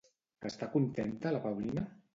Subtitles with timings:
[0.49, 1.89] Està contenta la Paulina?